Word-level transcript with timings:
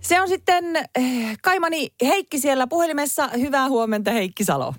Se 0.00 0.20
on 0.20 0.28
sitten 0.28 0.64
eh, 0.76 1.38
Kaimani 1.42 1.88
Heikki 2.02 2.38
siellä 2.38 2.66
puhelimessa. 2.66 3.28
Hyvää 3.28 3.68
huomenta 3.68 4.10
Heikki 4.10 4.44
Salo. 4.44 4.74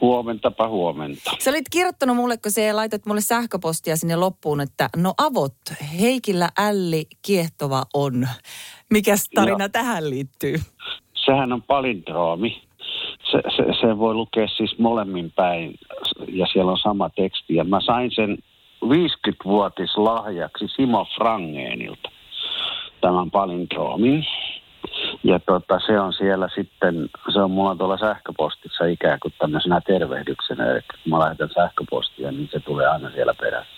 Huomentapa 0.00 0.68
huomenta. 0.68 1.30
Sä 1.38 1.50
olit 1.50 1.68
kirjoittanut 1.70 2.16
mulle, 2.16 2.36
kun 2.36 2.52
sä 2.52 2.76
laitat 2.76 3.06
mulle 3.06 3.20
sähköpostia 3.20 3.96
sinne 3.96 4.16
loppuun, 4.16 4.60
että 4.60 4.88
no 4.96 5.14
avot, 5.18 5.54
Heikillä 6.00 6.48
älli 6.58 7.04
kiehtova 7.26 7.82
on. 7.94 8.28
Mikäs 8.90 9.28
tarina 9.34 9.64
Joo. 9.64 9.68
tähän 9.68 10.10
liittyy? 10.10 10.56
Sehän 11.24 11.52
on 11.52 11.62
palindroomi. 11.62 12.62
Se, 13.30 13.42
se, 13.56 13.64
se 13.80 13.98
voi 13.98 14.14
lukea 14.14 14.48
siis 14.48 14.78
molemmin 14.78 15.32
päin 15.36 15.74
ja 16.28 16.46
siellä 16.52 16.72
on 16.72 16.78
sama 16.78 17.10
teksti. 17.10 17.54
Ja 17.54 17.64
mä 17.64 17.80
sain 17.80 18.10
sen 18.14 18.38
50-vuotislahjaksi 18.84 20.68
Simo 20.68 21.06
Frangeenilta 21.16 22.15
tämän 23.06 23.30
palindroomin. 23.30 24.26
Ja 25.24 25.38
tota, 25.38 25.80
se 25.86 26.00
on 26.00 26.12
siellä 26.12 26.48
sitten, 26.54 27.08
se 27.32 27.38
on 27.40 27.50
mulla 27.50 27.76
tuolla 27.76 27.98
sähköpostissa 27.98 28.84
ikään 28.84 29.18
kuin 29.20 29.34
tämmöisenä 29.38 29.80
tervehdyksenä. 29.80 30.76
Että 30.76 30.94
kun 31.02 31.10
mä 31.10 31.18
lähetän 31.18 31.50
sähköpostia, 31.54 32.32
niin 32.32 32.48
se 32.52 32.60
tulee 32.60 32.86
aina 32.86 33.10
siellä 33.10 33.34
perässä. 33.34 33.72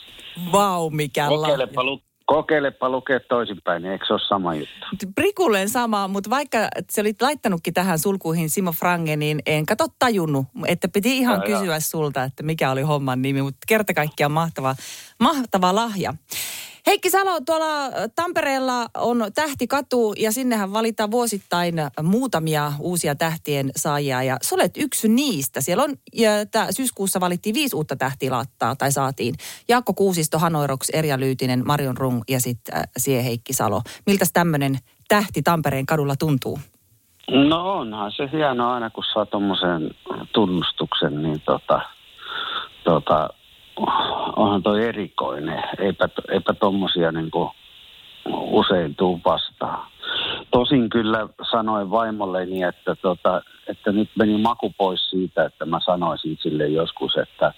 Vau, 0.52 0.90
mikä 0.90 1.28
Kokeilepa, 1.28 1.84
lu- 1.84 2.02
kokeilepa 2.24 2.88
lukea 2.88 3.20
toisinpäin, 3.20 3.82
niin 3.82 3.92
eikö 3.92 4.06
se 4.06 4.12
ole 4.12 4.20
sama 4.28 4.54
juttu? 4.54 4.86
Prikulleen 5.14 5.68
sama, 5.68 6.08
mutta 6.08 6.30
vaikka 6.30 6.58
sä 6.90 7.00
olit 7.00 7.22
laittanutkin 7.22 7.74
tähän 7.74 7.98
sulkuihin 7.98 8.50
Simo 8.50 8.72
Frange, 8.72 9.16
niin 9.16 9.40
en 9.46 9.66
kato 9.66 9.86
tajunnut, 9.98 10.46
että 10.66 10.88
piti 10.88 11.18
ihan 11.18 11.36
Joo, 11.36 11.48
joo. 11.48 11.60
kysyä 11.60 11.80
sulta, 11.80 12.22
että 12.24 12.42
mikä 12.42 12.70
oli 12.70 12.82
homman 12.82 13.22
nimi, 13.22 13.42
mutta 13.42 13.64
kerta 13.68 13.94
kaikkiaan 13.94 14.32
mahtava, 14.32 14.74
mahtava 15.20 15.74
lahja. 15.74 16.14
Heikki 16.88 17.10
Salo, 17.10 17.40
tuolla 17.46 17.90
Tampereella 18.16 18.86
on 18.96 19.24
Tähtikatu 19.34 20.14
ja 20.18 20.32
sinnehän 20.32 20.72
valitaan 20.72 21.10
vuosittain 21.10 21.74
muutamia 22.02 22.72
uusia 22.80 23.14
tähtien 23.14 23.70
saajia 23.76 24.22
ja 24.22 24.36
sä 24.42 24.54
olet 24.54 24.72
yksi 24.76 25.08
niistä. 25.08 25.60
Siellä 25.60 25.84
on, 25.84 25.90
ja 26.14 26.30
tää, 26.50 26.72
syyskuussa 26.72 27.20
valittiin 27.20 27.54
viisi 27.54 27.76
uutta 27.76 27.96
tähtilattaa 27.96 28.76
tai 28.76 28.92
saatiin. 28.92 29.34
Jaakko 29.68 29.94
Kuusisto, 29.94 30.38
Hanoiroks, 30.38 30.90
Erja 30.90 31.20
Lyytinen, 31.20 31.66
Marion 31.66 31.96
Rung 31.96 32.22
ja 32.28 32.40
sitten 32.40 32.76
äh, 32.76 32.84
Sie 32.98 33.24
Heikki 33.24 33.52
Salo. 33.52 33.82
Miltäs 34.06 34.32
tämmöinen 34.32 34.78
tähti 35.08 35.42
Tampereen 35.42 35.86
kadulla 35.86 36.16
tuntuu? 36.18 36.58
No 37.30 37.72
onhan 37.72 38.12
se 38.12 38.28
hienoa 38.32 38.74
aina, 38.74 38.90
kun 38.90 39.04
saa 39.12 39.26
tuommoisen 39.26 39.90
tunnustuksen, 40.32 41.22
niin 41.22 41.40
tota, 41.40 41.80
tota, 42.84 43.28
onhan 44.36 44.62
toi 44.62 44.84
erikoinen. 44.84 45.62
Eipä, 45.78 46.08
eipä 46.30 46.54
tommosia 46.54 47.12
niin 47.12 47.30
usein 48.28 48.94
tuu 48.94 49.20
vastaan. 49.24 49.86
Tosin 50.50 50.88
kyllä 50.88 51.28
sanoin 51.50 51.90
vaimolleni, 51.90 52.62
että, 52.62 52.94
tota, 52.94 53.42
että 53.66 53.92
nyt 53.92 54.10
meni 54.14 54.38
maku 54.38 54.74
pois 54.78 55.10
siitä, 55.10 55.44
että 55.44 55.66
mä 55.66 55.80
sanoisin 55.84 56.38
sille 56.40 56.66
joskus, 56.66 57.16
että 57.16 57.52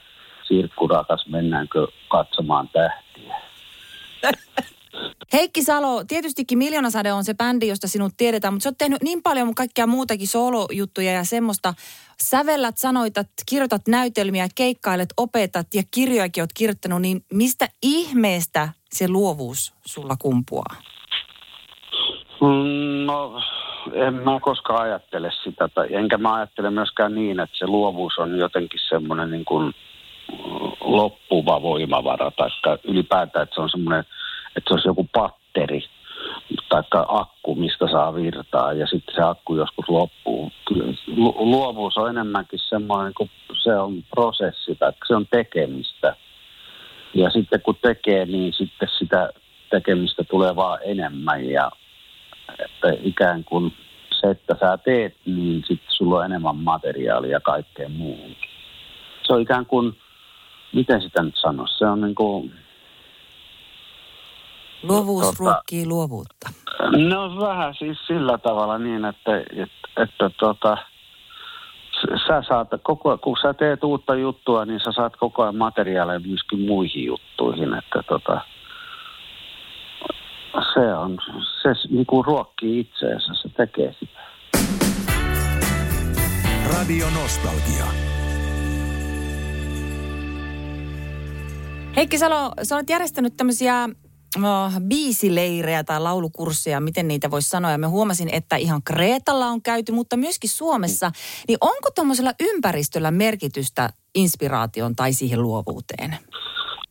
Sirkku 0.49 0.89
rakas, 0.89 1.27
mennäänkö 1.27 1.87
katsomaan 2.09 2.69
tähtiä. 2.69 3.37
Heikki 5.33 5.63
Salo, 5.63 6.05
tietystikin 6.05 6.59
Miljoonasade 6.59 7.13
on 7.13 7.25
se 7.25 7.35
bändi, 7.35 7.69
josta 7.69 7.89
sinut 7.89 8.13
tiedetään, 8.17 8.55
mutta 8.55 8.63
sä 8.63 8.69
oot 8.69 8.79
tehnyt 8.79 9.03
niin 9.03 9.23
paljon 9.23 9.55
kaikkea 9.55 9.87
muutakin 9.87 10.29
soolojuttuja 10.29 11.13
ja 11.13 11.25
semmoista. 11.25 11.75
Sävellät, 12.23 12.79
sanoitat, 12.79 13.29
kirjoitat 13.49 13.83
näytelmiä, 13.89 14.49
keikkailet, 14.55 15.09
opetat 15.17 15.67
ja 15.75 15.83
kirjojakin 15.91 16.43
oot 16.43 16.53
kirjoittanut, 16.57 17.03
niin 17.03 17.25
mistä 17.33 17.69
ihmeestä 17.83 18.69
se 18.93 19.09
luovuus 19.09 19.75
sulla 19.87 20.17
kumpuaa? 20.17 20.77
Mm, 22.41 22.81
No, 23.07 23.43
en 23.93 24.15
mä 24.15 24.41
koskaan 24.41 24.83
ajattele 24.83 25.31
sitä, 25.45 25.69
tai 25.69 25.95
enkä 25.95 26.19
mä 26.19 26.35
ajattele 26.35 26.71
myöskään 26.71 27.15
niin, 27.15 27.41
että 27.41 27.59
se 27.59 27.67
luovuus 27.67 28.19
on 28.19 28.39
jotenkin 28.39 28.81
semmoinen 28.89 29.31
niin 29.31 29.45
kuin 29.45 29.75
loppuva 30.81 31.63
voimavara, 31.63 32.31
tai 32.31 32.79
ylipäätään, 32.85 33.43
että 33.43 33.55
se 33.55 33.61
on 33.61 33.71
semmoinen, 33.71 34.05
että 34.57 34.69
se 34.69 34.75
olisi 34.75 34.89
joku 34.89 35.09
patteri, 35.13 35.85
tai 36.69 36.83
akku, 37.09 37.55
mistä 37.55 37.89
saa 37.91 38.15
virtaa, 38.15 38.73
ja 38.73 38.87
sitten 38.87 39.15
se 39.15 39.23
akku 39.23 39.57
joskus 39.57 39.89
loppuu. 39.89 40.53
Luovuus 41.37 41.97
on 41.97 42.11
enemmänkin 42.11 42.59
semmoinen, 42.59 43.15
kun 43.15 43.29
se 43.63 43.77
on 43.77 44.05
prosessi, 44.11 44.75
tai 44.75 44.93
se 45.09 45.15
on 45.15 45.27
tekemistä. 45.31 46.17
Ja 47.15 47.31
sitten 47.31 47.61
kun 47.61 47.77
tekee, 47.83 48.27
niin 48.27 48.53
sitten 48.53 48.89
sitä 48.99 49.31
tekemistä 49.71 50.25
tulee 50.25 50.57
vaan 50.57 50.79
enemmän, 50.85 51.45
ja 51.45 51.71
että 52.59 52.89
ikään 53.03 53.45
kuin 53.45 53.75
se, 54.21 54.31
että 54.31 54.57
sä 54.61 54.79
teet, 54.79 55.17
niin 55.27 55.65
sitten 55.69 55.95
sulla 55.95 56.19
on 56.19 56.25
enemmän 56.25 56.57
materiaalia 56.57 57.31
ja 57.31 57.41
kaikkea 57.41 57.89
muuhun. 57.89 58.37
Se 59.23 59.33
on 59.33 59.41
ikään 59.41 59.67
kuin, 59.67 59.97
miten 60.73 61.03
sitä 61.03 61.23
nyt 61.23 61.37
sanoisi, 61.37 61.79
se 61.79 61.87
on 61.87 62.01
niin 62.01 62.15
kuin, 62.15 62.53
Luovuus 64.83 65.27
Tota- 65.27 65.39
ruokkii 65.39 65.87
luovuutta. 65.87 66.51
no 67.09 67.41
vähän 67.41 67.75
siis 67.79 67.99
sillä 68.07 68.39
tavalla 68.39 68.79
niin, 68.79 69.05
että, 69.05 69.37
että, 69.39 70.03
että 70.03 70.31
tota, 70.41 70.77
sä 72.27 72.43
saat 72.49 72.69
koko 72.83 73.19
kun 73.19 73.37
sä 73.43 73.55
teet 73.55 73.85
uutta 73.85 74.15
juttua, 74.15 74.65
niin 74.65 74.81
sä 74.81 74.93
saat 74.93 75.17
koko 75.17 75.43
ajan 75.43 75.57
materiaaleja 75.57 76.21
myöskin 76.21 76.61
muihin 76.61 77.05
juttuihin, 77.05 77.75
että 77.75 78.03
tota, 78.09 78.41
se 80.75 80.95
on, 80.95 81.19
se 81.63 81.89
niin 81.91 82.07
kuin 82.07 82.25
ruokkii 82.25 82.81
itseensä, 82.81 83.35
se 83.43 83.49
tekee 83.49 83.95
sitä. 84.01 84.21
Radio 86.79 87.07
Nostalgia. 87.23 87.85
Heikki 91.97 92.19
Salo, 92.19 92.53
sä 92.63 92.75
olet 92.77 92.91
järjestänyt 92.91 93.37
tämmöisiä 93.37 93.89
no, 94.39 94.71
biisileirejä 94.89 95.85
tai 95.85 96.01
laulukursseja, 96.01 96.81
miten 96.81 97.09
niitä 97.09 97.31
voisi 97.31 97.49
sanoa. 97.49 97.71
Ja 97.71 97.79
mä 97.79 97.89
huomasin, 97.89 98.29
että 98.33 98.57
ihan 98.57 98.83
Kreetalla 98.83 99.47
on 99.47 99.63
käyty, 99.63 99.93
mutta 99.93 100.17
myöskin 100.17 100.51
Suomessa. 100.51 101.11
Niin 101.49 101.59
onko 101.61 101.91
tuommoisella 101.95 102.33
ympäristöllä 102.41 103.11
merkitystä 103.11 103.89
inspiraation 104.15 104.97
tai 104.97 105.13
siihen 105.13 105.43
luovuuteen? 105.43 106.17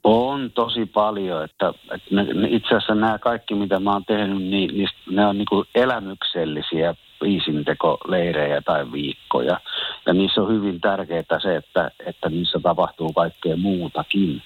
On 0.03 0.51
tosi 0.51 0.85
paljon, 0.85 1.43
että, 1.43 1.73
että 1.95 2.15
ne, 2.15 2.25
itse 2.49 2.67
asiassa 2.67 2.95
nämä 2.95 3.19
kaikki, 3.19 3.55
mitä 3.55 3.79
mä 3.79 3.93
oon 3.93 4.05
tehnyt, 4.05 4.43
niin 4.43 4.77
niistä, 4.77 4.97
ne 5.09 5.25
on 5.25 5.37
niin 5.37 5.65
elämyksellisiä 5.75 6.95
biisintekoleirejä 7.19 8.61
tai 8.61 8.91
viikkoja. 8.91 9.59
Ja 10.05 10.13
niissä 10.13 10.41
on 10.41 10.53
hyvin 10.53 10.81
tärkeää 10.81 11.39
se, 11.41 11.55
että, 11.55 11.91
että 12.05 12.29
niissä 12.29 12.59
tapahtuu 12.63 13.13
kaikkea 13.13 13.57
muutakin 13.57 14.41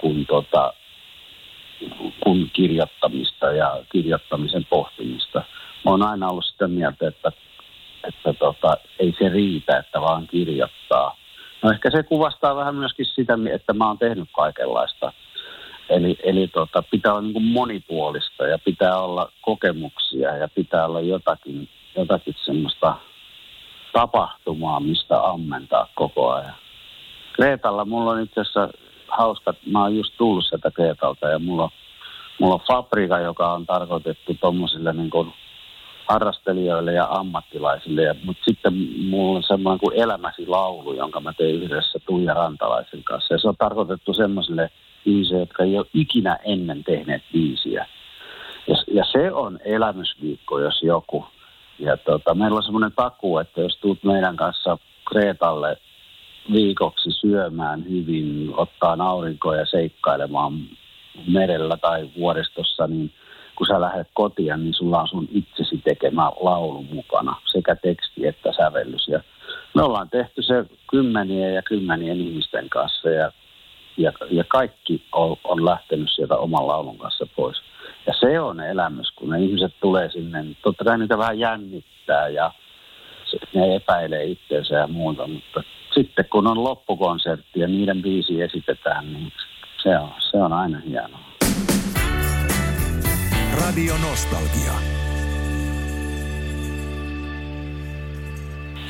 kuin, 0.00 0.26
tota, 0.26 0.72
kuin 2.24 2.50
kirjoittamista 2.52 3.52
ja 3.52 3.84
kirjoittamisen 3.92 4.66
pohtimista. 4.70 5.38
Mä 5.84 5.90
oon 5.90 6.02
aina 6.02 6.28
ollut 6.28 6.44
sitä 6.44 6.68
mieltä, 6.68 7.08
että, 7.08 7.32
että 8.08 8.32
tota, 8.32 8.76
ei 8.98 9.14
se 9.18 9.28
riitä, 9.28 9.78
että 9.78 10.00
vaan 10.00 10.26
kirjoittaa. 10.26 11.16
No 11.62 11.70
ehkä 11.70 11.90
se 11.90 12.02
kuvastaa 12.02 12.56
vähän 12.56 12.74
myöskin 12.74 13.06
sitä, 13.06 13.38
että 13.52 13.72
mä 13.72 13.86
oon 13.86 13.98
tehnyt 13.98 14.28
kaikenlaista. 14.36 15.12
Eli, 15.88 16.16
eli 16.22 16.48
tota, 16.48 16.82
pitää 16.82 17.12
olla 17.12 17.22
niin 17.22 17.42
monipuolista 17.42 18.46
ja 18.46 18.58
pitää 18.58 18.98
olla 18.98 19.32
kokemuksia 19.40 20.36
ja 20.36 20.48
pitää 20.48 20.86
olla 20.86 21.00
jotakin, 21.00 21.68
jotakin 21.96 22.34
semmoista 22.44 22.96
tapahtumaa, 23.92 24.80
mistä 24.80 25.22
ammentaa 25.22 25.88
koko 25.94 26.30
ajan. 26.32 26.54
Kreetalla 27.32 27.84
mulla 27.84 28.10
on 28.10 28.22
itse 28.22 28.40
asiassa 28.40 28.68
hauska, 29.10 29.54
mä 29.66 29.82
oon 29.82 29.96
just 29.96 30.14
tullut 30.18 30.44
sieltä 30.46 30.70
Kreetalta 30.70 31.28
ja 31.28 31.38
mulla 31.38 31.70
mulla 32.40 32.54
on 32.54 32.60
fabrika, 32.68 33.18
joka 33.18 33.52
on 33.52 33.66
tarkoitettu 33.66 34.36
tuommoisille 34.40 34.92
niin 34.92 35.10
kuin 35.10 35.32
harrastelijoille 36.08 36.92
ja 36.92 37.08
ammattilaisille. 37.10 38.02
Ja, 38.02 38.14
mutta 38.24 38.44
sitten 38.44 38.74
mulla 39.08 39.36
on 39.36 39.42
semmoinen 39.42 39.80
kuin 39.80 39.96
Elämäsi 39.96 40.46
laulu, 40.46 40.92
jonka 40.92 41.20
mä 41.20 41.32
tein 41.32 41.62
yhdessä 41.62 41.98
Tuija 42.06 42.34
Rantalaisen 42.34 43.04
kanssa. 43.04 43.34
Ja 43.34 43.38
se 43.38 43.48
on 43.48 43.56
tarkoitettu 43.58 44.12
semmoisille 44.14 44.70
ihmisille, 45.04 45.40
jotka 45.40 45.62
ei 45.62 45.78
ole 45.78 45.86
ikinä 45.94 46.38
ennen 46.44 46.84
tehneet 46.84 47.22
biisiä. 47.32 47.86
Ja, 48.66 48.76
ja 48.94 49.04
se 49.12 49.32
on 49.32 49.58
elämysviikko, 49.64 50.60
jos 50.60 50.82
joku. 50.82 51.24
Ja 51.78 51.96
tota, 51.96 52.34
meillä 52.34 52.56
on 52.56 52.62
semmoinen 52.62 52.92
takuu, 52.96 53.38
että 53.38 53.60
jos 53.60 53.76
tuut 53.76 54.04
meidän 54.04 54.36
kanssa 54.36 54.78
Kreetalle 55.10 55.76
viikoksi 56.52 57.10
syömään 57.12 57.84
hyvin, 57.90 58.50
ottaa 58.56 58.96
aurinkoa 59.00 59.56
ja 59.56 59.66
seikkailemaan 59.66 60.52
merellä 61.26 61.76
tai 61.76 62.10
vuoristossa, 62.18 62.86
niin 62.86 63.12
kun 63.56 63.66
sä 63.66 63.80
lähdet 63.80 64.08
kotiin, 64.14 64.64
niin 64.64 64.74
sulla 64.74 65.00
on 65.00 65.08
sun 65.08 65.28
itsesi 65.32 65.80
tekemä 65.84 66.32
laulu 66.40 66.82
mukana, 66.82 67.36
sekä 67.52 67.76
teksti 67.76 68.26
että 68.26 68.52
sävellys. 68.56 69.08
Ja 69.08 69.20
me 69.74 69.82
ollaan 69.82 70.10
tehty 70.10 70.42
se 70.42 70.64
kymmenien 70.90 71.54
ja 71.54 71.62
kymmenien 71.62 72.20
ihmisten 72.20 72.68
kanssa 72.68 73.10
ja, 73.10 73.32
ja, 73.96 74.12
ja 74.30 74.44
kaikki 74.48 75.02
on, 75.12 75.36
on 75.44 75.64
lähtenyt 75.64 76.08
sieltä 76.14 76.36
oman 76.36 76.66
laulun 76.66 76.98
kanssa 76.98 77.26
pois. 77.36 77.56
Ja 78.06 78.12
se 78.20 78.40
on 78.40 78.60
elämys, 78.60 79.10
kun 79.10 79.30
ne 79.30 79.42
ihmiset 79.42 79.74
tulee 79.80 80.10
sinne, 80.10 80.42
niin 80.42 80.56
totta 80.62 80.84
kai 80.84 80.98
niitä 80.98 81.18
vähän 81.18 81.38
jännittää 81.38 82.28
ja 82.28 82.52
ne 83.54 83.76
epäilee 83.76 84.24
itseensä 84.24 84.74
ja 84.74 84.86
muuta, 84.86 85.26
mutta 85.26 85.62
sitten 85.94 86.24
kun 86.32 86.46
on 86.46 86.64
loppukonsertti 86.64 87.60
ja 87.60 87.66
niiden 87.68 88.02
biisi 88.02 88.40
esitetään, 88.42 89.12
niin 89.12 89.32
se 89.82 89.98
on, 89.98 90.10
se 90.30 90.36
on 90.36 90.52
aina 90.52 90.80
hienoa. 90.80 91.30
Radio 93.60 93.94
Nostalgia. 94.02 94.72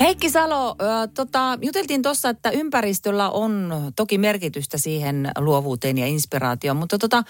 Heikki 0.01 0.31
Salo, 0.31 0.69
äh, 0.83 1.09
tota, 1.15 1.59
juteltiin 1.63 2.03
tuossa, 2.03 2.29
että 2.29 2.51
ympäristöllä 2.51 3.31
on 3.31 3.73
toki 3.97 4.19
merkitystä 4.19 4.79
siihen 4.79 5.31
luovuuteen 5.39 5.99
ja 5.99 6.07
inspiraatioon, 6.07 6.77
mutta 6.77 6.99
tota, 6.99 7.23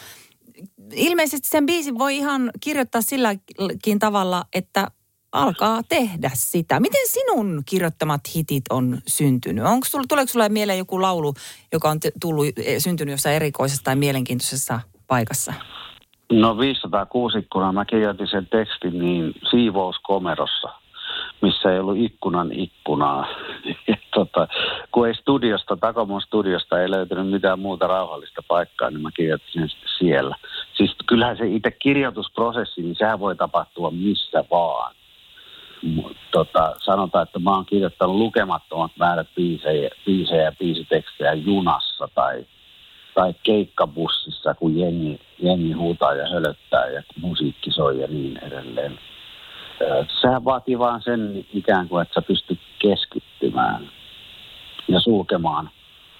ilmeisesti 0.94 1.48
sen 1.48 1.66
biisin 1.66 1.98
voi 1.98 2.16
ihan 2.16 2.50
kirjoittaa 2.60 3.02
silläkin 3.02 3.98
tavalla, 3.98 4.44
että 4.54 4.90
alkaa 5.32 5.80
tehdä 5.88 6.30
sitä. 6.34 6.80
Miten 6.80 7.08
sinun 7.08 7.62
kirjoittamat 7.66 8.20
hitit 8.34 8.64
on 8.70 8.98
syntynyt? 9.06 9.64
Onko 9.64 9.86
sulla, 9.90 10.04
tuleeko 10.08 10.32
sulle 10.32 10.48
mieleen 10.48 10.78
joku 10.78 11.02
laulu, 11.02 11.34
joka 11.72 11.90
on 11.90 11.98
tullut, 12.20 12.46
syntynyt 12.78 13.12
jossain 13.12 13.36
erikoisessa 13.36 13.84
tai 13.84 13.96
mielenkiintoisessa 13.96 14.80
paikassa? 15.06 15.54
No 16.32 16.58
506 16.58 17.38
ikkuna, 17.38 17.72
mä 17.72 17.84
kirjoitin 17.84 18.26
sen 18.26 18.46
tekstin 18.46 18.98
niin 18.98 19.34
siivouskomerossa, 19.50 20.68
missä 21.42 21.72
ei 21.72 21.78
ollut 21.78 21.98
ikkunan 21.98 22.52
ikkunaa. 22.52 23.26
Tota, 24.14 24.48
kun 24.92 25.08
ei 25.08 25.14
studiosta, 25.14 25.76
Takomon 25.76 26.20
studiosta 26.20 26.82
ei 26.82 26.90
löytynyt 26.90 27.30
mitään 27.30 27.58
muuta 27.58 27.86
rauhallista 27.86 28.42
paikkaa, 28.48 28.90
niin 28.90 29.02
mä 29.02 29.10
kirjoitin 29.16 29.52
sen 29.52 29.68
siellä. 29.98 30.36
Siis 30.76 30.96
kyllähän 31.06 31.36
se 31.36 31.46
itse 31.46 31.70
kirjoitusprosessi, 31.70 32.82
niin 32.82 32.96
sehän 32.98 33.20
voi 33.20 33.36
tapahtua 33.36 33.90
missä 33.90 34.44
vaan. 34.50 34.94
Tota, 36.40 36.74
sanotaan, 36.78 37.22
että 37.22 37.38
mä 37.38 37.50
oon 37.50 37.66
kirjoittanut 37.66 38.16
lukemattomat 38.16 38.92
määrät 38.98 39.28
biisejä, 39.36 39.90
biisejä 40.06 40.42
ja 40.42 40.52
biisitekstejä 40.58 41.32
junassa 41.32 42.08
tai– 42.14 42.44
tai 43.14 43.34
keikkabussissa, 43.42 44.54
kun 44.54 44.78
jengi, 44.78 45.20
jengi 45.38 45.72
huutaa 45.72 46.14
ja 46.14 46.28
hölöttää 46.28 46.86
ja 46.86 47.02
musiikki 47.20 47.70
soi 47.70 48.00
ja 48.00 48.06
niin 48.06 48.38
edelleen. 48.42 48.98
Sehän 50.20 50.44
vaatii 50.44 50.78
vaan 50.78 51.02
sen 51.02 51.46
ikään 51.54 51.88
kuin, 51.88 52.02
että 52.02 52.14
sä 52.14 52.22
pystyt 52.22 52.58
keskittymään 52.78 53.88
ja 54.88 55.00
sulkemaan, 55.00 55.70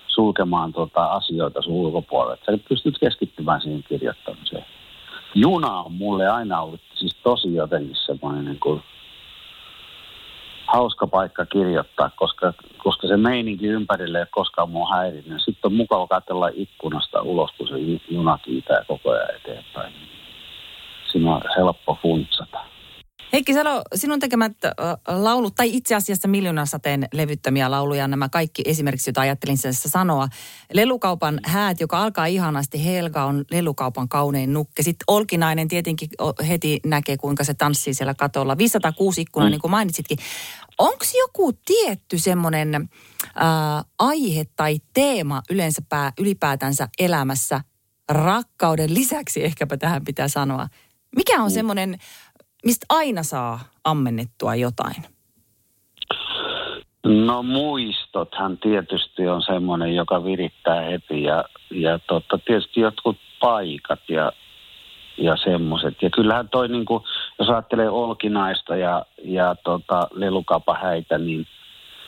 sulkemaan 0.07 0.73
tota 0.73 1.05
asioita 1.05 1.63
sun 1.63 1.73
ulkopuolelle. 1.73 2.35
Että 2.35 2.53
sä 2.53 2.59
pystyt 2.69 2.99
keskittymään 2.99 3.61
siihen 3.61 3.85
kirjoittamiseen. 3.89 4.65
Juna 5.35 5.83
on 5.83 5.93
mulle 5.93 6.29
aina 6.29 6.61
ollut 6.61 6.81
siis 6.95 7.17
tosi 7.23 7.55
jotenkin 7.55 7.97
semmoinen 7.97 8.45
niin 8.45 8.61
kuin 8.61 8.83
hauska 10.73 11.07
paikka 11.07 11.47
kirjoittaa, 11.47 12.11
koska, 12.17 12.53
koska 12.79 13.09
se 13.09 13.17
meininki 13.17 13.67
ympärille 13.67 14.19
ei 14.19 14.23
ole 14.23 14.29
koskaan 14.31 14.71
mua 14.71 14.95
häirinyt. 14.95 15.43
Sitten 15.45 15.69
on 15.69 15.73
mukava 15.73 16.07
katsella 16.07 16.51
ikkunasta 16.55 17.23
ulos, 17.23 17.51
kun 17.59 17.69
se 17.69 17.75
juna 18.11 18.39
kiitää 18.39 18.85
koko 18.89 19.11
ajan 19.11 19.37
eteenpäin. 19.37 19.93
Siinä 21.13 21.35
on 21.35 21.43
helppo 21.57 21.99
funtsata. 22.03 22.59
Heikki 23.33 23.55
Salo, 23.55 23.83
sinun 23.95 24.21
tekemät 24.21 24.53
laulut, 25.09 25.55
tai 25.55 25.77
itse 25.77 25.95
asiassa 25.95 26.29
miljoonasateen 26.29 27.09
levyttämiä 27.13 27.71
lauluja, 27.71 28.09
nämä 28.09 28.29
kaikki 28.29 28.63
esimerkiksi, 28.67 29.09
joita 29.09 29.21
ajattelin 29.21 29.59
sen 29.59 29.75
sanoa. 29.75 30.29
Lelukaupan 30.73 31.41
häät, 31.45 31.81
joka 31.81 32.03
alkaa 32.03 32.27
ihanasti, 32.27 32.85
Helga 32.85 33.25
on 33.25 33.45
lelukaupan 33.51 34.09
kaunein 34.09 34.53
nukke. 34.53 34.83
Sitten 34.83 35.05
Olkinainen 35.07 35.69
tietenkin 35.69 36.09
heti 36.49 36.81
näkee, 36.87 37.17
kuinka 37.17 37.45
se 37.45 37.55
tanssii 37.55 37.95
siellä 37.95 38.15
katolla. 38.15 38.59
506 38.59 39.21
ikkuna, 39.21 39.47
mm. 39.47 39.51
niin 39.51 39.61
kuin 39.61 39.71
mainitsitkin. 39.71 40.19
Onko 40.79 41.05
joku 41.19 41.53
tietty 41.53 42.19
semmoinen 42.19 42.75
äh, 42.75 43.85
aihe 43.99 44.47
tai 44.57 44.79
teema 44.95 45.43
yleensä 45.51 45.83
pää, 45.89 46.13
ylipäätänsä 46.19 46.89
elämässä 46.99 47.61
rakkauden 48.09 48.95
lisäksi, 48.95 49.45
ehkäpä 49.45 49.77
tähän 49.77 50.05
pitää 50.05 50.29
sanoa. 50.29 50.69
Mikä 51.17 51.43
on 51.43 51.51
mm. 51.51 51.55
semmoinen 51.55 51.99
mistä 52.65 52.87
aina 52.89 53.23
saa 53.23 53.61
ammennettua 53.85 54.55
jotain? 54.55 55.03
No 57.05 57.43
muistothan 57.43 58.59
tietysti 58.59 59.29
on 59.29 59.43
semmoinen, 59.43 59.95
joka 59.95 60.25
virittää 60.25 60.81
heti 60.81 61.23
ja, 61.23 61.45
ja 61.71 61.99
totta, 61.99 62.39
tietysti 62.39 62.81
jotkut 62.81 63.17
paikat 63.41 64.01
ja, 64.09 64.33
ja 65.17 65.37
semmoiset. 65.37 66.03
Ja 66.03 66.11
kyllähän 66.11 66.49
toi, 66.49 66.69
niin 66.69 66.85
kuin, 66.85 67.05
jos 67.39 67.49
ajattelee 67.49 67.91
olkinaista 67.91 68.77
ja, 68.77 69.07
ja 69.25 69.57
tota, 69.65 70.09
lelukapahäitä, 70.15 71.19
niin 71.19 71.47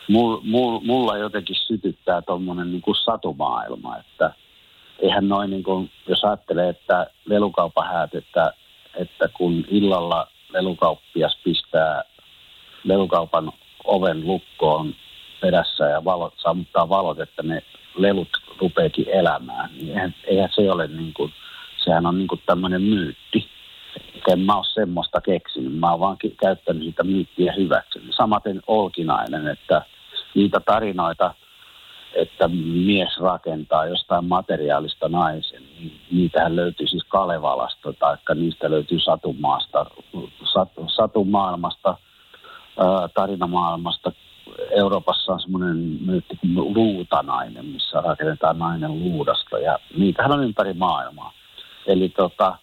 mul, 0.08 0.40
mul, 0.44 0.80
mulla 0.80 1.16
jotenkin 1.16 1.56
sytyttää 1.56 2.22
tuommoinen 2.22 2.72
niin 2.72 2.82
satumaailma, 3.04 3.96
että 3.96 4.32
eihän 4.98 5.28
noin, 5.28 5.50
niin 5.50 5.90
jos 6.08 6.24
ajattelee, 6.24 6.68
että 6.68 7.06
lelukaupahäät, 7.24 8.14
että, 8.14 8.52
että 8.94 9.28
kun 9.28 9.64
illalla 9.68 10.26
lelukauppias 10.52 11.38
pistää 11.44 12.02
lelukaupan 12.84 13.52
oven 13.84 14.26
lukkoon 14.26 14.94
perässä 15.40 15.84
ja 15.84 16.04
valot, 16.04 16.34
sammuttaa 16.36 16.88
valot, 16.88 17.20
että 17.20 17.42
ne 17.42 17.62
lelut 17.96 18.28
rupeekin 18.60 19.08
elämään. 19.08 19.70
Niin 19.74 19.88
eihän, 19.88 20.14
eihän 20.24 20.48
se 20.54 20.70
ole 20.70 20.86
niin 20.86 21.14
kuin, 21.14 21.32
sehän 21.84 22.06
on 22.06 22.18
niin 22.18 22.28
kuin 22.28 22.42
tämmöinen 22.46 22.82
myytti. 22.82 23.48
En 24.28 24.40
mä 24.40 24.56
ole 24.56 24.64
semmoista 24.64 25.20
keksinyt, 25.20 25.78
mä 25.78 25.90
oon 25.90 26.00
vaan 26.00 26.16
käyttänyt 26.40 26.84
sitä 26.84 27.04
myyttiä 27.04 27.52
hyväksi. 27.52 27.98
Samaten 28.10 28.62
Olkinainen, 28.66 29.48
että 29.48 29.82
niitä 30.34 30.60
tarinoita, 30.60 31.34
että 32.14 32.48
mies 32.86 33.18
rakentaa 33.20 33.86
jostain 33.86 34.24
materiaalista 34.24 35.08
naisen, 35.08 35.62
niin 35.62 36.00
niitähän 36.10 36.56
löytyy 36.56 36.86
siis 36.86 37.04
Kalevalasta, 37.08 37.92
tai 37.92 38.16
niistä 38.34 38.70
löytyy 38.70 39.00
Satumaasta, 39.00 39.86
sat, 40.52 40.68
Satumaailmasta, 40.96 41.96
tarinamaailmasta. 43.14 44.12
Euroopassa 44.70 45.32
on 45.32 45.40
semmoinen 45.40 45.76
myytti 45.76 46.36
kuin 46.40 46.74
luutanainen, 46.74 47.64
missä 47.64 48.00
rakennetaan 48.00 48.58
nainen 48.58 48.98
luudasta, 48.98 49.58
ja 49.58 49.78
niitähän 49.96 50.32
on 50.32 50.44
ympäri 50.44 50.72
maailmaa. 50.72 51.32
Eli 51.86 52.08
tota, 52.08 52.56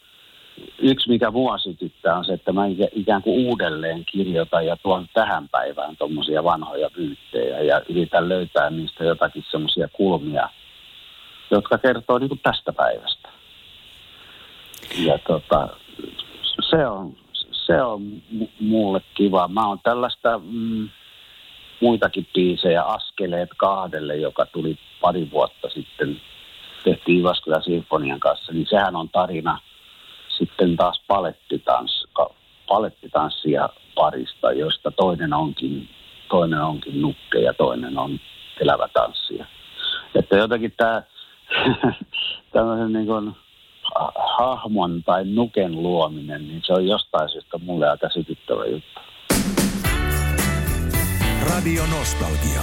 yksi, 0.79 1.09
mikä 1.09 1.31
mua 1.31 1.57
sytyttää, 1.57 2.17
on 2.17 2.25
se, 2.25 2.33
että 2.33 2.51
mä 2.53 2.61
ikään 2.91 3.21
kuin 3.21 3.47
uudelleen 3.47 4.05
kirjoitan 4.05 4.65
ja 4.65 4.77
tuon 4.77 5.07
tähän 5.13 5.49
päivään 5.49 5.97
tuommoisia 5.97 6.43
vanhoja 6.43 6.89
vyyttejä 6.97 7.61
ja 7.61 7.81
yritän 7.89 8.29
löytää 8.29 8.69
niistä 8.69 9.03
jotakin 9.03 9.45
semmoisia 9.51 9.87
kulmia, 9.93 10.49
jotka 11.51 11.77
kertoo 11.77 12.19
niin 12.19 12.29
kuin 12.29 12.39
tästä 12.43 12.73
päivästä. 12.73 13.29
Ja 14.97 15.19
tota, 15.27 15.67
se 16.69 16.87
on, 16.87 17.13
se 17.69 17.81
on 17.81 18.21
mulle 18.59 19.01
kiva. 19.13 19.47
Mä 19.47 19.67
oon 19.67 19.79
tällaista 19.83 20.41
mm, 20.43 20.89
muitakin 21.81 22.27
biisejä, 22.33 22.83
Askeleet 22.83 23.49
kahdelle, 23.57 24.15
joka 24.15 24.45
tuli 24.45 24.77
pari 25.01 25.31
vuotta 25.31 25.69
sitten, 25.69 26.21
tehtiin 26.83 27.17
Jyväskylän 27.17 27.63
Sinfonian 27.63 28.19
kanssa, 28.19 28.53
niin 28.53 28.67
sehän 28.69 28.95
on 28.95 29.09
tarina– 29.09 29.59
sitten 30.39 30.75
taas 30.75 31.01
palettitans, 31.07 32.07
palettitanssia 32.67 33.69
parista, 33.95 34.51
josta 34.51 34.91
toinen 34.91 35.33
onkin, 35.33 35.89
toinen 36.29 36.61
onkin 36.61 37.01
nukke 37.01 37.39
ja 37.39 37.53
toinen 37.53 37.97
on 37.97 38.19
elävä 38.61 38.87
tanssija. 38.93 39.45
Että 40.15 40.35
jotenkin 40.37 40.73
tämä 40.77 41.03
tämmöisen 42.53 42.93
niin 42.93 43.05
kuin 43.05 43.35
hahmon 44.39 45.03
tai 45.03 45.25
nuken 45.25 45.83
luominen, 45.83 46.47
niin 46.47 46.61
se 46.65 46.73
on 46.73 46.87
jostain 46.87 47.29
syystä 47.29 47.57
mulle 47.57 47.89
aika 47.89 48.09
sytyttävä 48.09 48.65
juttu. 48.65 48.99
Radio 51.49 51.83
Nostalgia. 51.97 52.61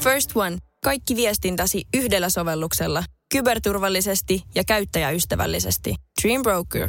First 0.00 0.30
One. 0.34 0.58
Kaikki 0.84 1.16
viestintäsi 1.16 1.84
yhdellä 1.96 2.30
sovelluksella. 2.30 3.02
Kyberturvallisesti 3.32 4.42
ja 4.54 4.62
käyttäjäystävällisesti. 4.66 5.94
Dream 6.22 6.42
Broker. 6.42 6.88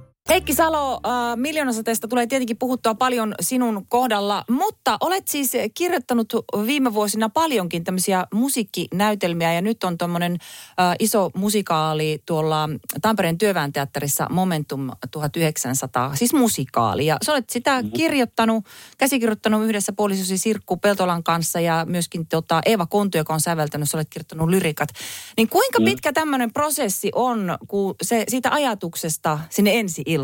Heikki 0.31 0.53
Salo, 0.53 0.93
äh, 0.93 1.37
miljoonasateesta 1.37 2.07
tulee 2.07 2.27
tietenkin 2.27 2.57
puhuttua 2.57 2.95
paljon 2.95 3.35
sinun 3.41 3.85
kohdalla, 3.87 4.43
mutta 4.49 4.97
olet 5.01 5.27
siis 5.27 5.51
kirjoittanut 5.73 6.33
viime 6.65 6.93
vuosina 6.93 7.29
paljonkin 7.29 7.83
tämmöisiä 7.83 8.25
musiikkinäytelmiä 8.33 9.53
ja 9.53 9.61
nyt 9.61 9.83
on 9.83 9.97
tuommoinen 9.97 10.31
äh, 10.79 10.95
iso 10.99 11.29
musikaali 11.35 12.23
tuolla 12.25 12.69
Tampereen 13.01 13.37
työväen 13.37 13.73
teatterissa 13.73 14.27
Momentum 14.29 14.89
1900, 15.11 16.15
siis 16.15 16.33
musikaali. 16.33 17.05
Ja 17.05 17.17
sä 17.25 17.31
olet 17.31 17.49
sitä 17.49 17.83
kirjoittanut, 17.95 18.65
käsikirjoittanut 18.97 19.63
yhdessä 19.63 19.93
puolisosi 19.93 20.37
Sirkku 20.37 20.77
Peltolan 20.77 21.23
kanssa 21.23 21.59
ja 21.59 21.85
myöskin 21.89 22.27
tota 22.27 22.61
Eeva 22.65 22.85
Kontu, 22.85 23.17
joka 23.17 23.33
on 23.33 23.41
säveltänyt, 23.41 23.89
sä 23.89 23.97
olet 23.97 24.09
kirjoittanut 24.09 24.49
lyrikat. 24.49 24.89
Niin 25.37 25.49
kuinka 25.49 25.79
pitkä 25.85 26.13
tämmöinen 26.13 26.53
prosessi 26.53 27.11
on, 27.15 27.57
kun 27.67 27.95
se 28.01 28.23
siitä 28.27 28.51
ajatuksesta 28.51 29.39
sinne 29.49 29.79
ensi 29.79 30.01
iltaan? 30.05 30.20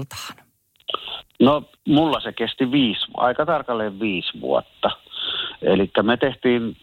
No, 1.39 1.63
mulla 1.87 2.19
se 2.19 2.33
kesti 2.33 2.71
viisi, 2.71 3.05
aika 3.17 3.45
tarkalleen 3.45 3.99
viisi 3.99 4.41
vuotta. 4.41 4.89
Eli 5.61 5.91
me 6.03 6.17
tehtiin 6.17 6.77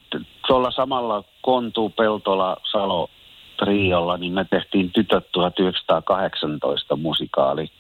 tuolla 0.47 0.71
samalla 0.71 1.25
Kontu, 1.42 1.88
Peltola, 1.88 2.56
Salo 2.73 3.11
triolla, 3.56 4.16
niin 4.16 4.33
me 4.33 4.47
tehtiin 4.50 4.90
Tytöt 4.92 5.33
1918 5.33 6.97
musikaali. 6.97 7.71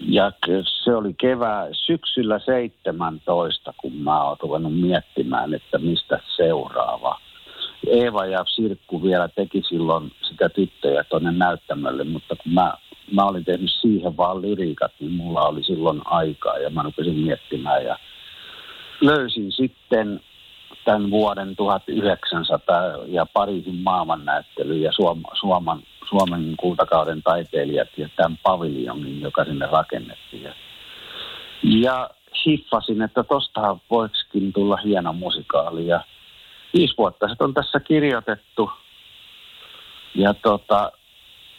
Ja 0.00 0.32
se 0.84 0.96
oli 0.96 1.14
kevää, 1.14 1.68
syksyllä 1.72 2.38
17, 2.38 3.74
kun 3.76 3.92
mä 3.92 4.22
oon 4.22 4.36
ruvennut 4.40 4.80
miettimään, 4.80 5.54
että 5.54 5.78
mistä 5.78 6.20
seuraava. 6.36 7.20
Eeva 7.86 8.26
ja 8.26 8.44
Sirkku 8.54 9.02
vielä 9.02 9.28
teki 9.28 9.62
silloin 9.68 10.12
sitä 10.28 10.48
tyttöjä 10.48 11.04
tuonne 11.04 11.32
näyttämölle, 11.32 12.04
mutta 12.04 12.36
kun 12.36 12.52
mä, 12.52 12.74
mä 13.14 13.24
olin 13.24 13.44
tehnyt 13.44 13.70
siihen 13.80 14.16
vaan 14.16 14.42
lyriikat, 14.42 14.92
niin 15.00 15.12
mulla 15.12 15.40
oli 15.40 15.64
silloin 15.64 16.00
aikaa 16.04 16.58
ja 16.58 16.70
mä 16.70 16.82
rupesin 16.82 17.14
miettimään 17.14 17.84
ja 17.84 17.98
löysin 19.00 19.52
sitten 19.52 20.20
tämän 20.84 21.10
vuoden 21.10 21.56
1900 21.56 22.82
ja 23.06 23.26
Pariisin 23.26 23.74
maailmannäyttely 23.74 24.76
ja 24.76 24.92
Suom, 24.92 25.22
Suomen, 25.40 25.82
Suomen 26.08 26.54
kultakauden 26.56 27.22
taiteilijat 27.22 27.88
ja 27.96 28.08
tämän 28.16 28.38
paviljonin, 28.42 29.20
joka 29.20 29.44
sinne 29.44 29.66
rakennettiin. 29.66 30.42
Ja, 30.42 30.54
hiffasin, 32.46 33.02
että 33.02 33.22
tostahan 33.22 33.80
voisikin 33.90 34.52
tulla 34.52 34.76
hieno 34.76 35.12
musikaali 35.12 35.86
ja 35.86 36.00
viisi 36.74 36.94
vuotta 36.98 37.28
sitten 37.28 37.44
on 37.44 37.54
tässä 37.54 37.80
kirjoitettu 37.80 38.70
ja 40.14 40.34
tota, 40.34 40.92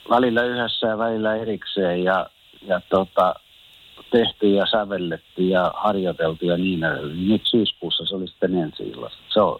välillä 0.10 0.44
yhdessä 0.44 0.88
ja 0.88 0.98
välillä 0.98 1.36
erikseen 1.36 2.04
ja, 2.04 2.30
ja 2.62 2.82
tota, 2.90 3.36
tehty 4.12 4.50
ja 4.50 4.66
sävelletty 4.66 5.42
ja 5.44 5.72
harjoiteltu 5.76 6.46
ja 6.46 6.58
niin 6.58 6.84
edelleen. 6.84 7.28
Nyt 7.28 7.42
syyskuussa 7.46 8.06
se 8.06 8.16
oli 8.16 8.28
sitten 8.28 8.56
ensi 8.56 8.84
illassa. 8.84 9.20
Se 9.34 9.42
on, 9.42 9.60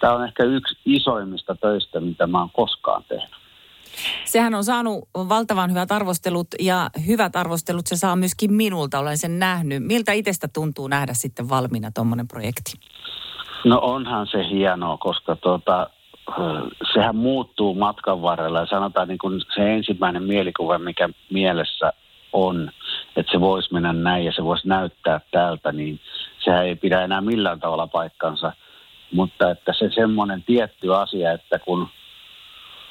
tämä 0.00 0.12
on 0.12 0.24
ehkä 0.24 0.44
yksi 0.44 0.76
isoimmista 0.84 1.54
töistä, 1.54 2.00
mitä 2.00 2.26
mä 2.26 2.38
oon 2.38 2.50
koskaan 2.50 3.04
tehnyt. 3.08 3.44
Sehän 4.24 4.54
on 4.54 4.64
saanut 4.64 5.08
valtavan 5.14 5.70
hyvät 5.70 5.92
arvostelut 5.92 6.46
ja 6.60 6.90
hyvät 7.06 7.36
arvostelut 7.36 7.86
se 7.86 7.96
saa 7.96 8.16
myöskin 8.16 8.52
minulta, 8.52 8.98
olen 8.98 9.18
sen 9.18 9.38
nähnyt. 9.38 9.82
Miltä 9.82 10.12
itsestä 10.12 10.48
tuntuu 10.48 10.88
nähdä 10.88 11.14
sitten 11.14 11.48
valmiina 11.48 11.90
tuommoinen 11.94 12.28
projekti? 12.28 12.72
No 13.64 13.78
onhan 13.82 14.26
se 14.26 14.48
hienoa, 14.48 14.96
koska 14.96 15.32
ö, 15.32 15.86
sehän 16.94 17.16
muuttuu 17.16 17.74
matkan 17.74 18.22
varrella 18.22 18.60
ja 18.60 18.66
sanotaan 18.66 19.08
niin 19.08 19.18
kuin 19.18 19.40
se 19.54 19.74
ensimmäinen 19.74 20.22
mielikuva, 20.22 20.78
mikä 20.78 21.08
mielessä 21.30 21.92
on, 22.32 22.70
että 23.16 23.32
se 23.32 23.40
voisi 23.40 23.72
mennä 23.72 23.92
näin 23.92 24.24
ja 24.24 24.32
se 24.32 24.44
voisi 24.44 24.68
näyttää 24.68 25.20
täältä, 25.30 25.72
niin 25.72 26.00
sehän 26.44 26.66
ei 26.66 26.76
pidä 26.76 27.04
enää 27.04 27.20
millään 27.20 27.60
tavalla 27.60 27.86
paikkansa. 27.86 28.52
Mutta 29.12 29.50
että 29.50 29.72
se 29.78 29.90
semmoinen 29.94 30.42
tietty 30.42 30.94
asia, 30.94 31.32
että 31.32 31.58
kun 31.58 31.88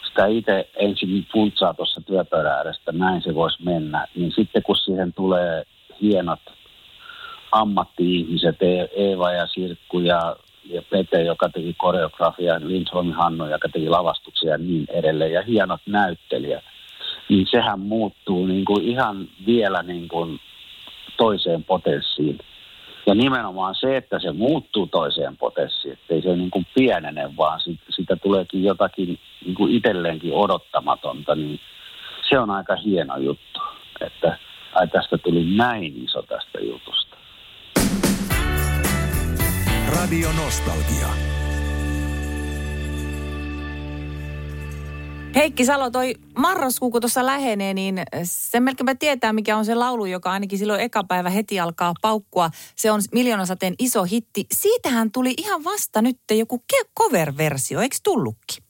sitä 0.07 0.25
itse 0.25 0.69
ensin 0.75 1.27
funtsaa 1.33 1.73
tuossa 1.73 2.01
työpöydän 2.01 2.51
äärestä, 2.51 2.91
näin 2.91 3.21
se 3.21 3.35
voisi 3.35 3.63
mennä, 3.63 4.07
niin 4.15 4.31
sitten 4.31 4.63
kun 4.63 4.75
siihen 4.75 5.13
tulee 5.13 5.63
hienot 6.01 6.39
ammatti-ihmiset, 7.51 8.61
E- 8.61 8.89
Eeva 8.95 9.31
ja 9.31 9.47
Sirkku 9.47 9.99
ja, 9.99 10.35
ja 10.65 10.81
Pete, 10.89 11.23
joka 11.23 11.49
teki 11.49 11.73
koreografiaa, 11.77 12.59
Lindholm 12.59 13.11
Hannu, 13.11 13.45
joka 13.45 13.69
teki 13.69 13.89
lavastuksia 13.89 14.51
ja 14.51 14.57
niin 14.57 14.85
edelleen, 14.89 15.31
ja 15.31 15.41
hienot 15.41 15.81
näyttelijät, 15.85 16.63
niin 17.29 17.47
sehän 17.51 17.79
muuttuu 17.79 18.45
niin 18.45 18.65
kuin 18.65 18.83
ihan 18.83 19.27
vielä 19.45 19.83
niin 19.83 20.07
kuin 20.07 20.39
toiseen 21.17 21.63
potenssiin. 21.63 22.37
Ja 23.05 23.15
nimenomaan 23.15 23.75
se, 23.75 23.97
että 23.97 24.19
se 24.19 24.31
muuttuu 24.31 24.87
toiseen 24.87 25.37
potenssiin, 25.37 25.93
ettei 25.93 26.21
se 26.21 26.35
niin 26.35 26.51
kuin 26.51 26.67
pienene, 26.75 27.37
vaan 27.37 27.59
sit, 27.59 27.79
sitä 27.89 28.15
tuleekin 28.15 28.63
jotakin 28.63 29.19
niin 29.45 29.55
kuin 29.55 29.75
itselleenkin 29.75 30.33
odottamatonta, 30.33 31.35
niin 31.35 31.59
se 32.29 32.39
on 32.39 32.49
aika 32.49 32.75
hieno 32.75 33.17
juttu, 33.17 33.59
että 34.01 34.37
ai 34.73 34.87
tästä 34.87 35.17
tuli 35.17 35.43
näin 35.55 36.03
iso 36.03 36.21
tästä 36.21 36.59
jutusta. 36.59 37.02
Radio 39.95 40.29
Nostalgia. 40.43 41.07
Heikki 45.35 45.65
Salo, 45.65 45.89
toi 45.89 46.13
marraskuu 46.37 46.91
kun 46.91 47.01
tuossa 47.01 47.25
lähenee, 47.25 47.73
niin 47.73 48.01
sen 48.23 48.63
melkeinpä 48.63 48.95
tietää, 48.95 49.33
mikä 49.33 49.57
on 49.57 49.65
se 49.65 49.75
laulu, 49.75 50.05
joka 50.05 50.31
ainakin 50.31 50.59
silloin 50.59 50.79
eka 50.79 51.03
päivä 51.03 51.29
heti 51.29 51.59
alkaa 51.59 51.93
paukkua. 52.01 52.49
Se 52.75 52.91
on 52.91 53.01
Miljoonasateen 53.13 53.73
iso 53.79 54.03
hitti. 54.03 54.45
Siitähän 54.51 55.11
tuli 55.11 55.33
ihan 55.37 55.63
vasta 55.63 56.01
nyt 56.01 56.17
joku 56.31 56.63
cover-versio, 56.99 57.81
eikö 57.81 57.95
tullutkin? 58.03 58.63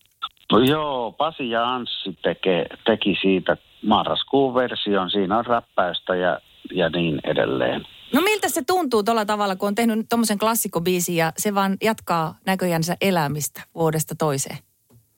No 0.52 0.60
joo, 0.60 1.12
Pasi 1.12 1.50
ja 1.50 1.74
Anssi 1.74 2.18
teke, 2.22 2.66
teki 2.86 3.18
siitä 3.22 3.58
marraskuun 3.86 4.54
version. 4.54 5.12
Siinä 5.12 5.38
on 5.38 5.46
räppäystä 5.46 6.16
ja, 6.16 6.40
ja 6.74 6.90
niin 6.90 7.20
edelleen. 7.24 7.86
No 8.14 8.22
miltä 8.22 8.50
se 8.50 8.62
tuntuu 8.68 9.04
tuolla 9.04 9.26
tavalla, 9.26 9.56
kun 9.56 9.68
on 9.68 9.76
tehnyt 9.76 9.98
nyt 9.98 10.10
tommosen 10.10 10.38
klassikkobiisin 10.38 11.16
ja 11.16 11.32
se 11.38 11.56
vaan 11.56 11.78
jatkaa 11.84 12.36
näköjänsä 12.46 12.98
elämistä 13.02 13.62
vuodesta 13.76 14.16
toiseen? 14.16 14.58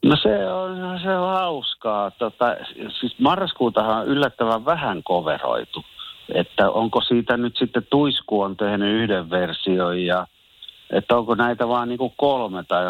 No 0.06 0.16
se 0.16 0.52
on, 0.52 1.00
se 1.00 1.18
on 1.18 1.34
hauskaa. 1.34 2.12
Tota, 2.12 2.56
siis 3.00 3.20
marraskuutahan 3.20 3.98
on 3.98 4.08
yllättävän 4.08 4.66
vähän 4.66 5.04
koveroitu. 5.04 5.84
Että 6.34 6.72
onko 6.72 7.02
siitä 7.02 7.38
nyt 7.38 7.58
sitten 7.58 7.88
Tuisku 7.90 8.42
on 8.42 8.58
tehnyt 8.58 9.04
yhden 9.04 9.30
version 9.30 10.06
ja 10.06 10.28
että 10.90 11.18
onko 11.18 11.36
näitä 11.36 11.68
vaan 11.68 11.90
niin 11.90 12.14
kolme 12.18 12.64
tai 12.64 12.86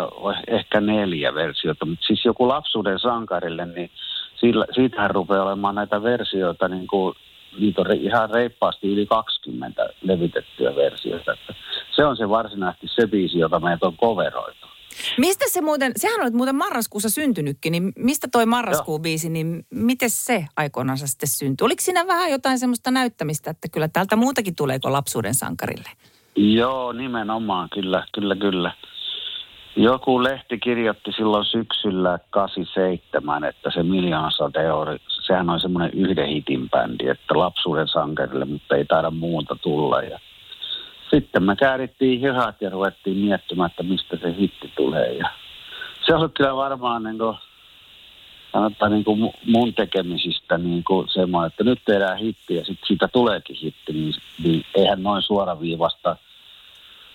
ehkä 0.48 0.82
neljä 0.82 1.34
versiota. 1.34 1.86
Mutta 1.86 2.06
siis 2.06 2.26
joku 2.26 2.48
lapsuuden 2.48 3.00
sankarille, 3.00 3.66
niin 3.66 3.92
sillä, 4.36 4.66
siitähän 4.76 5.12
rupeaa 5.12 5.44
olemaan 5.44 5.76
näitä 5.76 6.04
versioita 6.04 6.68
niin 6.68 6.88
kuin 6.88 7.16
niitä 7.60 7.82
on 7.82 7.92
ihan 7.92 8.30
reippaasti 8.30 8.88
yli 8.88 9.06
20 9.06 9.90
levitettyä 10.02 10.76
versioita. 10.76 11.34
Että 11.34 11.54
se 11.96 12.06
on 12.06 12.18
se 12.18 12.30
varsinaisesti 12.30 12.88
se 12.88 13.08
biisi, 13.08 13.40
jota 13.40 13.60
meitä 13.60 13.86
on 13.86 13.98
koveroitu. 13.98 14.68
Mistä 15.18 15.46
se 15.48 15.62
muuten, 15.62 15.92
sehän 15.96 16.22
olet 16.22 16.34
muuten 16.34 16.56
marraskuussa 16.56 17.10
syntynytkin, 17.10 17.72
niin 17.72 17.94
mistä 17.96 18.28
toi 18.32 18.46
marraskuun 18.46 19.02
biisi, 19.02 19.30
niin 19.30 19.66
miten 19.70 20.10
se 20.10 20.46
aikoinaan 20.58 20.98
sitten 20.98 21.30
syntyi? 21.30 21.66
Oliko 21.66 21.82
siinä 21.82 22.08
vähän 22.08 22.32
jotain 22.32 22.60
semmoista 22.60 22.92
näyttämistä, 22.92 23.52
että 23.52 23.68
kyllä 23.72 23.88
täältä 23.88 24.16
muutakin 24.16 24.56
tulee 24.56 24.80
kuin 24.80 24.94
lapsuuden 24.94 25.34
sankarille? 25.34 25.90
Joo, 26.36 26.92
nimenomaan, 26.92 27.70
kyllä, 27.70 28.06
kyllä, 28.14 28.36
kyllä. 28.36 28.72
Joku 29.76 30.24
lehti 30.24 30.58
kirjoitti 30.58 31.12
silloin 31.12 31.46
syksyllä 31.46 32.20
87, 32.30 33.44
että 33.44 33.72
se 33.74 33.84
miljoonasade 33.84 34.64
sehän 35.28 35.50
on 35.50 35.60
semmoinen 35.60 35.92
yhden 35.94 36.28
hitin 36.28 36.70
bändi, 36.70 37.08
että 37.10 37.40
lapsuuden 37.40 37.88
sankarille, 37.88 38.46
mutta 38.46 38.76
ei 38.76 38.86
taida 38.86 39.12
muuta 39.12 39.56
tulla. 39.56 40.02
Ja 40.02 40.20
sitten 41.10 41.44
me 41.44 41.56
käärittiin 41.56 42.20
hihat 42.20 42.62
ja 42.62 42.70
ruvettiin 42.70 43.18
miettimään, 43.18 43.70
että 43.70 43.84
mistä 43.84 44.18
se 44.18 44.36
hitti 44.38 44.72
tulee. 44.76 45.14
Ja 45.14 45.30
se 46.06 46.16
on 46.16 46.32
kyllä 46.32 46.56
varmaan 46.56 47.04
niin 47.04 47.18
kuin, 47.18 47.38
sanotaan 48.54 48.92
niin 48.92 49.04
kuin 49.04 49.32
mun 49.46 49.74
tekemisistä 49.74 50.58
niin 50.58 50.84
kuin 50.84 51.10
semmoinen, 51.10 51.48
että 51.48 51.64
nyt 51.64 51.80
tehdään 51.86 52.18
hitti 52.18 52.56
ja 52.56 52.66
sitten 52.66 52.88
siitä 52.88 53.08
tuleekin 53.08 53.56
hitti, 53.56 53.94
niin, 53.94 54.14
niin 54.44 54.66
eihän 54.76 55.04
noin 55.04 55.22
suoraviivasta 55.22 56.16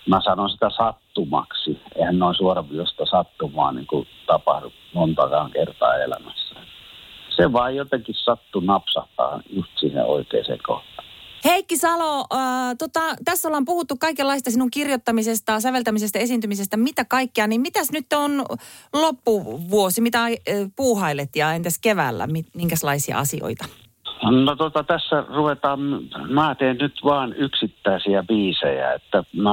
mä 0.09 0.21
sanon 0.21 0.49
sitä 0.49 0.69
sattumaksi. 0.69 1.81
Eihän 1.95 2.19
noin 2.19 2.35
suoraviivaista 2.35 3.05
sattumaa 3.05 3.71
niin 3.71 3.87
kuin 3.87 4.07
tapahdu 4.27 4.73
montakaan 4.93 5.51
kertaa 5.51 5.95
elämässä. 5.95 6.40
Se 7.41 7.53
vaan 7.53 7.75
jotenkin 7.75 8.15
sattu 8.15 8.59
napsahtaa 8.59 9.41
just 9.49 9.71
siihen 9.79 10.05
oikeaan 10.05 10.59
kohtaan. 10.67 11.07
Heikki 11.45 11.77
Salo, 11.77 12.25
äh, 12.33 12.75
tota, 12.77 12.99
tässä 13.25 13.47
ollaan 13.47 13.65
puhuttu 13.65 13.97
kaikenlaista 13.97 14.51
sinun 14.51 14.71
kirjoittamisesta, 14.71 15.59
säveltämisestä, 15.59 16.19
esiintymisestä, 16.19 16.77
mitä 16.77 17.05
kaikkea. 17.05 17.47
Niin 17.47 17.61
mitäs 17.61 17.91
nyt 17.91 18.13
on 18.13 18.45
loppuvuosi, 18.93 20.01
mitä 20.01 20.23
äh, 20.23 20.31
puuhailet 20.75 21.35
ja 21.35 21.53
entäs 21.53 21.79
keväällä, 21.81 22.27
minkälaisia 22.53 23.19
asioita? 23.19 23.65
No 24.29 24.55
tota, 24.55 24.83
tässä 24.83 25.23
ruvetaan, 25.29 25.79
mä 26.29 26.55
teen 26.55 26.77
nyt 26.77 26.93
vaan 27.03 27.33
yksittäisiä 27.33 28.23
biisejä, 28.23 28.93
että 28.93 29.23
mä, 29.33 29.51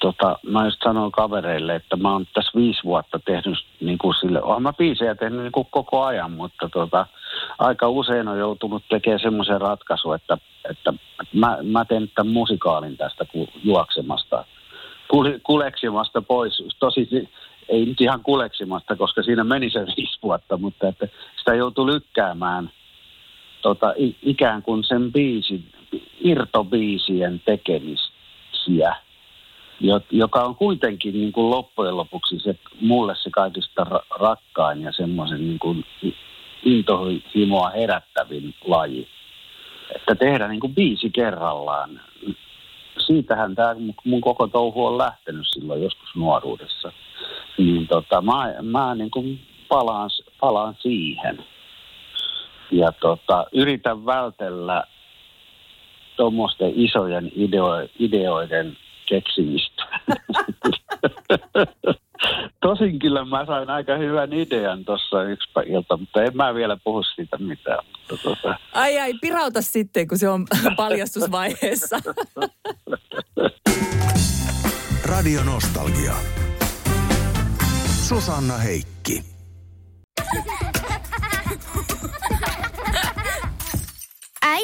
tota, 0.00 0.38
mä 0.42 0.64
just 0.64 0.82
sanoin 0.84 1.12
kavereille, 1.12 1.74
että 1.74 1.96
mä 1.96 2.12
oon 2.12 2.26
tässä 2.34 2.52
viisi 2.54 2.80
vuotta 2.84 3.20
tehnyt 3.24 3.58
niin 3.80 3.98
kuin 3.98 4.14
sille, 4.20 4.42
oon 4.42 4.62
mä 4.62 4.72
biisejä 4.72 5.14
tehnyt 5.14 5.40
niin 5.40 5.52
kuin 5.52 5.66
koko 5.70 6.02
ajan, 6.02 6.32
mutta 6.32 6.68
tota, 6.68 7.06
aika 7.58 7.88
usein 7.88 8.28
on 8.28 8.38
joutunut 8.38 8.82
tekemään 8.88 9.20
semmoisen 9.20 9.60
ratkaisun, 9.60 10.14
että, 10.14 10.38
että 10.70 10.92
mä, 11.32 11.58
mä 11.62 11.84
teen 11.84 12.10
tämän 12.14 12.32
musikaalin 12.32 12.96
tästä 12.96 13.26
juoksemasta, 13.64 14.44
kuleksimasta 15.42 16.22
pois. 16.22 16.64
Tosi 16.78 17.28
ei 17.68 17.86
nyt 17.86 18.00
ihan 18.00 18.20
kuleksimasta, 18.22 18.96
koska 18.96 19.22
siinä 19.22 19.44
meni 19.44 19.70
se 19.70 19.86
viisi 19.96 20.18
vuotta, 20.22 20.56
mutta 20.56 20.88
että 20.88 21.08
sitä 21.38 21.54
joutuu 21.54 21.86
lykkäämään– 21.86 22.70
tota, 23.62 23.94
ikään 24.22 24.62
kuin 24.62 24.84
sen 24.84 25.12
biisin, 25.12 25.64
irtobiisien 26.20 27.40
tekemisiä, 27.44 28.96
joka 30.10 30.44
on 30.44 30.56
kuitenkin 30.56 31.14
niin 31.14 31.32
kuin 31.32 31.50
loppujen 31.50 31.96
lopuksi 31.96 32.38
se, 32.38 32.54
mulle 32.80 33.14
se 33.16 33.30
kaikista 33.30 33.84
ra- 33.84 34.20
rakkain 34.20 34.82
ja 34.82 34.92
semmoisen 34.92 35.40
niin 35.40 35.58
kuin 35.58 35.84
intohimoa 36.64 37.70
herättävin 37.70 38.54
laji. 38.64 39.08
Että 39.96 40.14
tehdä 40.14 40.48
niin 40.48 40.60
kuin 40.60 40.74
biisi 40.74 41.10
kerrallaan. 41.10 42.00
Siitähän 43.06 43.54
tämä 43.54 43.74
mun 44.04 44.20
koko 44.20 44.46
touhu 44.46 44.86
on 44.86 44.98
lähtenyt 44.98 45.46
silloin 45.50 45.82
joskus 45.82 46.08
nuoruudessa. 46.16 46.92
Niin 47.58 47.88
tota, 47.88 48.22
mä, 48.22 48.54
mä 48.62 48.94
niin 48.94 49.10
kuin 49.10 49.40
palaan, 49.68 50.10
palaan 50.40 50.74
siihen 50.78 51.44
ja 52.72 52.92
tota, 52.92 53.46
yritän 53.52 54.06
vältellä 54.06 54.84
tuommoisten 56.16 56.72
isojen 56.74 57.32
ideo- 57.36 57.88
ideoiden 57.98 58.76
keksimistä. 59.08 59.82
Tosin 62.62 62.98
kyllä 62.98 63.24
mä 63.24 63.46
sain 63.46 63.70
aika 63.70 63.96
hyvän 63.96 64.32
idean 64.32 64.84
tuossa 64.84 65.22
yksi 65.22 65.50
ilta, 65.66 65.96
mutta 65.96 66.22
en 66.22 66.36
mä 66.36 66.54
vielä 66.54 66.76
puhu 66.84 67.02
siitä 67.02 67.38
mitään. 67.38 67.84
Mutta 67.92 68.22
tota... 68.22 68.58
Ai 68.74 68.98
ai, 68.98 69.14
pirauta 69.20 69.62
sitten, 69.62 70.08
kun 70.08 70.18
se 70.18 70.28
on 70.28 70.46
paljastusvaiheessa. 70.76 71.96
Radio 75.04 75.44
Nostalgia. 75.44 76.14
Susanna 78.08 78.56
Heikki. 78.56 79.31